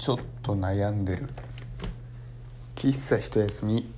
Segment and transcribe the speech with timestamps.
[0.00, 1.28] ちょっと悩んでる。
[2.74, 3.92] 喫茶一休み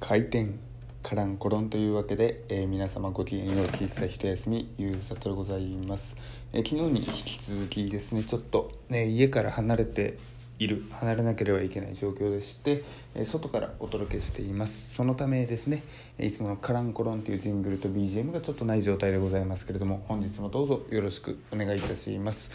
[0.00, 0.58] 開店
[1.02, 6.14] カランコロンというわけで、えー、皆様ごきげんよう喫茶一休みゆうさとでございます、
[6.52, 10.18] えー、昨日に引き続きですねちょっとね家から離れて
[10.58, 12.84] いる離れなければいけない状況でして、
[13.24, 14.94] 外からお届けしています。
[14.94, 15.82] そのためですね
[16.18, 22.50] いつものカランコロンというジングルと BGM がちょっとない状態でございますけれども本日もどうぞよろしくお願いいたします、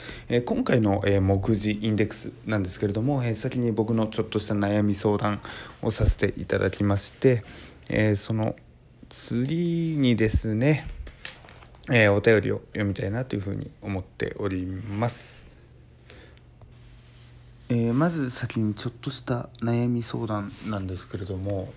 [0.46, 5.42] 今回の、目次インデックスなんですけれども、先に僕のちょっとした悩み相談
[5.82, 7.44] をさせていただきまして、
[8.16, 8.56] その
[9.10, 10.88] 次にですね、
[11.92, 15.51] えお便りを読みたいなというふうに思っております。
[17.74, 21.72] えー、まず先にちょっとした悩み相談なんですけれども、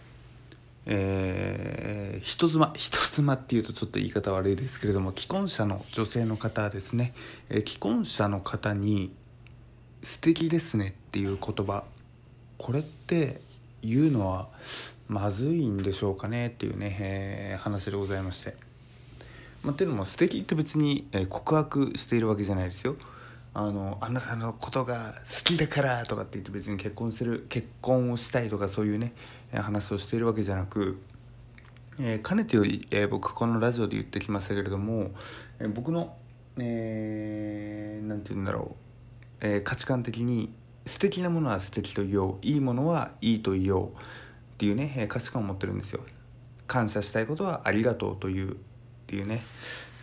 [0.86, 7.14] えー、人妻人妻っていうとちょっと言い方悪いですけれども既婚者の女性の方ですね、
[7.48, 9.12] えー、既婚者の方に
[10.02, 11.84] 「素敵ですね」っていう言葉
[12.58, 13.40] これって
[13.80, 14.48] 言うのは
[15.06, 18.56] まずいんでしょうかねっていうね、えー、話でございまして。
[19.62, 22.96] まあ、っていうのも素敵って別に告白しているわけじゃないですよ。
[23.56, 29.14] あのあなたのことが好きだからとかって言って別に結婚する結婚をしたいとかそういうね
[29.52, 31.00] 話をしているわけじゃなく、
[32.00, 35.12] えー、かねてより、えー、僕このラジオで言ってきましたけれども、
[35.60, 36.16] えー、僕の
[36.56, 38.74] 何、えー、て言うんだろ
[39.40, 40.52] う、えー、価値観的に
[40.86, 43.90] 素敵なものは素敵と言おういいものはいいと言おうっ
[44.58, 46.00] ていうね価値観を持ってるんですよ。
[46.66, 48.56] 感謝したいことはありがとうというっ
[49.06, 49.42] ていうね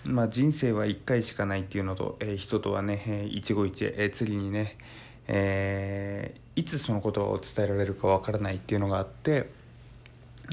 [0.03, 4.77] まあ、人生は1回しかないっていうのと、えー、人とはね、えー、一期一会、えー、次にね、
[5.27, 9.49] えー、いつそのことを伝えられるかわからないっていうのがあって、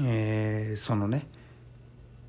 [0.03, 1.25] えー、そのね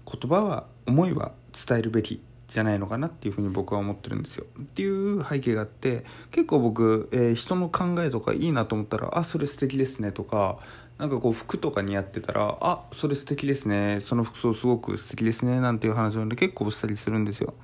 [0.06, 4.44] 言葉は思いは伝えるべきじゃないのかなっていうふうに僕は思ってるんですよ。
[4.60, 10.58] っていう背景があって結構僕、えー、人の考えとかいいなと思ったら「あそれ素敵ですね」とか
[10.98, 17.54] なんかこう服とか似合ってたら「あそれ素敵ですねその服装すごく素敵ですね」なんていう話を結構したりするんですよ。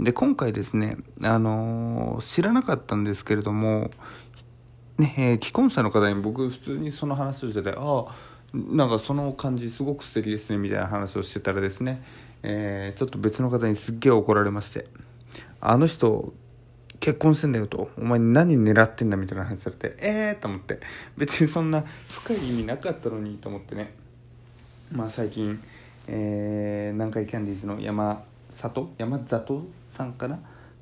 [0.00, 3.92] で今回ですねあのー、知らなかったんですけれども
[4.98, 12.02] ねえー、既婚者の方に僕普通にその話をしてて「ああなんかその感じすごく素敵ですね」みたいな話をしてたらですね、
[12.46, 14.86] えー、ちょっと別の方にすっげえ怒られまして
[15.62, 16.34] 「あの人
[17.00, 17.90] 結婚してんだよと。
[17.98, 20.80] お前何狙ってんだみたいな話されて、えーと思って。
[21.18, 23.92] 別にそんな深い意味なかったのにと思ってね。
[24.92, 25.62] まあ最近、
[26.06, 30.38] えー、南海キャンディーズの山里山里さんかな？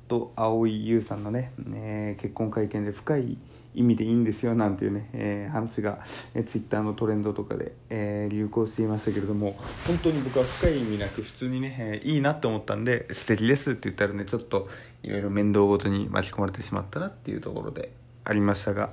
[0.07, 3.37] と蒼井優さんのね、えー、結婚会見で深い
[3.75, 5.99] 意味でいいんですよなんていうね、えー、話が、
[6.33, 9.55] えー、ツイッターのトレンドとかで、えー、流行していましたけれども
[9.87, 14.67] 本当に僕は深い意味なく普通にね、えー、いいなって思ったんで素敵ですって言ったらねちょっと
[15.01, 17.91] いろいろ面倒ごとに巻き込まれてしまったなっていうところで
[18.23, 18.91] ありましたが、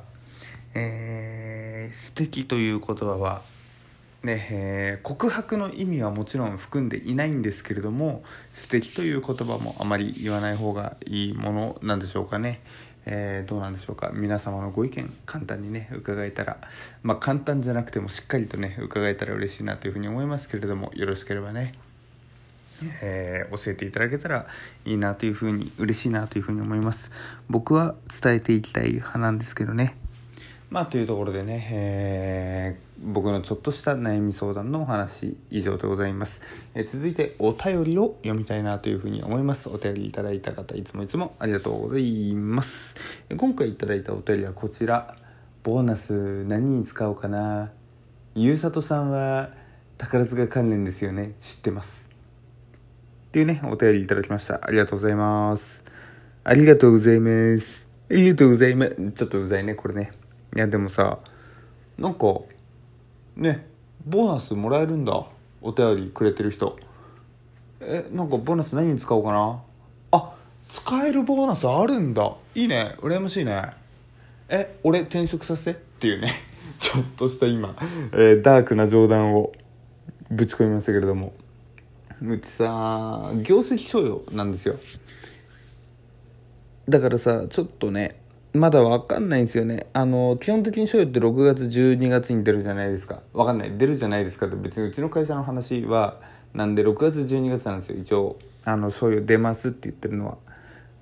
[0.74, 3.42] えー、素敵という言葉は
[4.22, 12.60] ねえー、告白の意味はもちろん含んでいないんですけれども素敵という言葉もあまり言わない方がいいものなんでしょうかね。
[13.06, 14.10] えー、どうなんでしょうか。
[14.12, 16.58] 皆様のご意見簡単にね伺えたら。
[17.02, 21.74] まあ簡単じゃなくてもしっかりとね伺えたら嬉しいなというふうに思いますけれどもよろしければね、
[23.00, 24.46] えー、教えていただけたら
[24.84, 27.10] いいなというふうに嬉しいなというふうに思います。
[27.48, 29.96] 僕は伝えていきたい派なんですけどね。
[30.70, 36.42] まあというところでね、えー、僕のちょっとした悩み相談のお話以上でございます、
[36.74, 39.68] えー、続いてお便りを読みたいなというふうに思います。
[39.68, 42.94] お便りいただいた方いつもいつもありがとうございます。
[43.36, 45.16] 今回いただいたお便りはこちら。
[45.62, 47.72] ボーナス何に使おうかな。
[48.34, 49.50] ゆうさとさんは
[49.98, 51.34] 宝塚関連ですよね。
[51.38, 52.08] 知ってます。
[53.28, 54.60] っていうねお便りいただきました。
[54.62, 55.82] ありがとうございます。
[56.44, 57.88] ありがとうございます。
[58.08, 59.12] ありがとうございます。
[59.12, 60.12] ちょっとうざいねこれね。
[60.56, 61.18] いやでもさ
[61.98, 62.40] なんか
[63.36, 63.66] ね
[64.06, 65.26] ボーナスもらえるんだ。
[65.62, 66.78] お便りくれてる人。
[67.80, 69.60] えなんかボーナス何に使おうかな。
[70.12, 70.34] あ
[70.68, 72.32] 使えるボーナスあるんだ。
[72.54, 72.96] いいね。
[73.00, 73.70] 羨ましいね。
[74.48, 75.72] え俺転職させて？
[75.72, 76.32] っていうね。
[76.80, 77.76] ちょっとした今、
[78.12, 79.52] えー、ダークな冗談を
[80.30, 81.34] ぶち込みましたけれども。
[82.22, 84.76] うちさ業績賞与なんですよ。
[86.88, 88.19] だからさちょっとね
[88.52, 89.86] まだわかんないんですよね。
[89.92, 93.22] あの、基本的に賞与って6月、12月に出るじゃないですか。
[93.32, 93.78] わかんない。
[93.78, 96.20] 出るじゃないですかって別にうちの会社の話は、
[96.52, 97.98] なんで6月、12月なんですよ。
[97.98, 100.38] 一応、あの、賞与出ますって言ってるのは。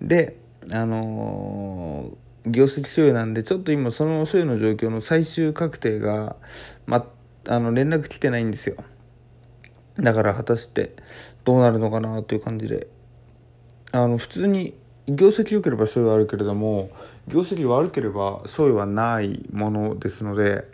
[0.02, 0.36] で、
[0.70, 6.36] あのー、業績賞与なんで、ちょっと今その賞与の状況の最終確定が、
[6.86, 7.06] ま、
[7.46, 8.76] あの、連絡来てないんですよ。
[9.98, 10.94] だから果たして
[11.44, 12.88] どうなるのかなという感じで。
[13.90, 14.74] あの、普通に
[15.08, 16.90] 業績良ければ賞与あるけれども
[17.28, 20.64] 業績悪ければ醤油はないものですので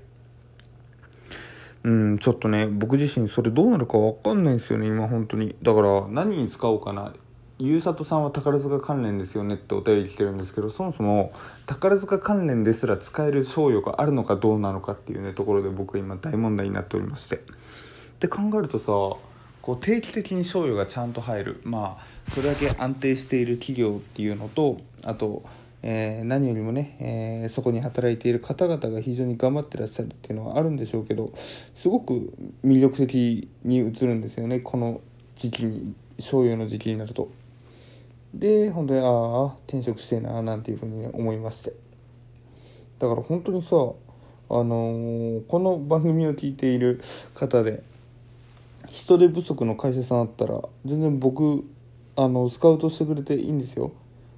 [1.84, 5.54] うんちょっとね僕自身それどうなるか分かんないんですよね今本当に。
[5.62, 7.12] だから何に使おうかな。
[7.58, 11.32] ゆうさとさんは宝塚関連ですよねってお便り来てるんですけどそもそも
[11.66, 17.36] 宝塚関連ですら使える賞与があるのかどうなのかっていうねところで僕今大問題になっておりまして。
[17.36, 17.40] っ
[18.18, 21.60] て考えるとさこう定期的に賞与がちゃんと入る。
[21.64, 25.44] まあそれだけ安定している企業っていうのとあと
[25.86, 31.34] えー、何よりもね、えー、そこに働いている方々が非常に頑張ってらっしゃるっていうのはあるんでしょうけど
[31.74, 32.32] すごく
[32.64, 35.02] 魅力的に映るんですよねこの
[35.36, 37.28] 時期に醤油の時期になると。
[38.32, 41.72] で本当にああ転職してえななんていうふうに、ね、思いまして
[42.98, 43.76] だから本当にさあ
[44.54, 47.00] のー、この番組を聞いている
[47.34, 47.84] 方で
[48.88, 51.64] 人手不足の会社さんあったら全然僕
[52.16, 53.92] あのスカウトしてくれていいんですよ。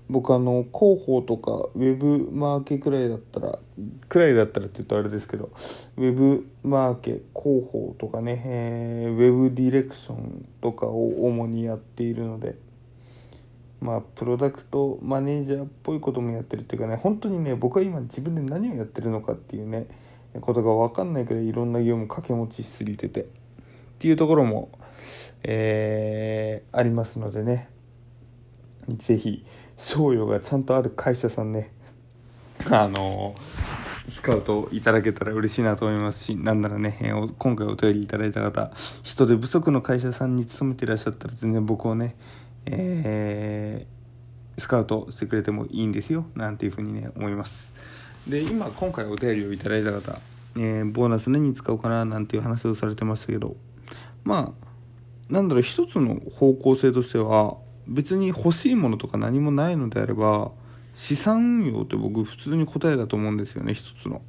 [0.09, 3.59] 僕あの広報とかウェブマーケくらいだったら
[4.09, 5.51] くらいだったらって言うとあれですけど
[5.97, 12.55] ウェブマーケ広報とかね、えー、ウェブディレクションとかを主にやっているので
[13.81, 19.89] まあプロダクトマネージャーっぽいこともやってるっていうかね本当にね僕は今自分で何をやってるのかっていうね
[20.41, 23.27] ことが分かんないくらいいろんな業務掛け持ちしすぎててっ
[23.99, 24.71] ていうところも、
[25.43, 27.76] えー、ありますのでね。
[28.99, 29.45] 是非
[29.77, 31.73] 賞与がちゃんとある会社さんね
[32.71, 33.35] あの
[34.09, 38.71] スカウトいただけたら嬉しいなと思いますしなんならね、今回お便りいただいた方
[39.03, 42.17] 人手不足の会社さんに勤めていらっしゃったら全然僕をね、
[42.67, 47.75] えー、スカウトしてくれてもいいんですよなんていうふうにね思います。
[48.29, 50.19] で今今回お便りをいただいた方、
[50.57, 53.57] えー、ボーナス何に使おうかななんていう話をされてましたけど
[54.25, 54.67] まあ
[55.33, 57.57] なんだろう一つの方向性としては
[57.87, 60.51] 別に欲しいものとか何もないのであれば
[60.95, 64.23] 資産運用って僕普通に答えだと思うんですよね一つの。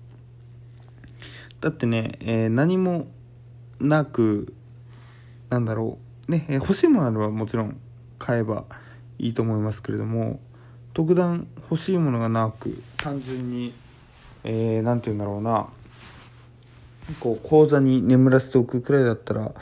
[1.62, 3.08] だってね、えー、何も
[3.80, 4.54] なく
[5.50, 7.80] なんだろうね、えー、欲しいものあればもちろん
[8.20, 8.66] 買えば
[9.18, 10.40] いいと思いますけれども
[10.94, 13.74] 特段欲しいものがなく単純に
[14.44, 15.68] 何、えー、て言うんだろうな
[17.20, 19.54] こう口座に眠らせておくくらいだったら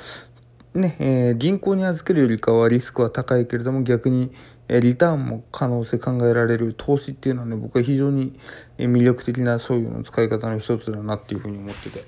[0.76, 4.32] ね、えー、銀行に預けるよりかはリスクは高いけれども逆に、
[4.68, 8.38] えー、リターンも可能性考えられる投資っていうのはね僕は非常に
[8.78, 12.04] 魅力的なそういうの使い方の一つだなっていうふうに思ってて。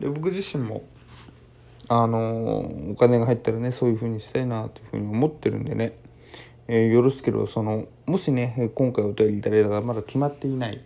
[0.00, 0.84] で僕自身も
[1.88, 5.98] あのー、お金が入ったらねそういうふうにしたいなというふうに思ってるんでね、
[6.68, 10.84] えー、よろしければそのもしね今回お便りいただいたらまだ決まっていない、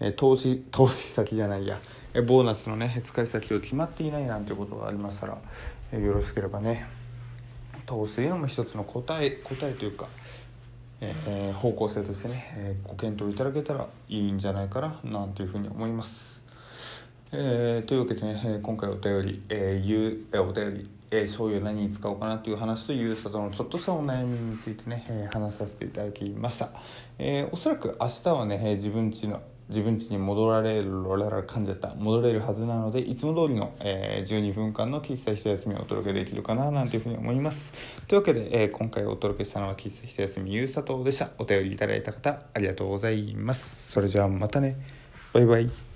[0.00, 1.78] えー、投資投資先じゃないや
[2.26, 5.38] ボーナスのね使い先を決まっていないなんてことがありましたら
[5.92, 6.86] よろしければね
[7.84, 10.06] 投資への一つの答え答えというか、
[11.00, 16.40] えー、方向性としてね、えー、ご検討いただけたらいいんじゃないかななんていうふうに思います。
[17.32, 26.70] えー、というわけでね、え今回お便り、えー、ゆえお便り、えー、醤油何に使おうかなという話とゆうさとのちょっとしたお悩みについてね、えー、話させていただきました。
[27.18, 31.94] えー、おそらく明日はね、え自分家の自分家に戻られる噛んじゃった。
[31.94, 37.72] 戻れるはずなのでいつも通りの、えー、12分間の喫茶一休みをお届けできるかななんていうふうに思います。
[38.06, 41.30] というわけで、えー、今回お届けしたのは喫茶一休みゆうさとでした。
[41.38, 43.92] お便りいただいた方ありがとうございます。
[43.92, 44.76] それじゃあまたね。
[45.32, 45.89] バイバイ。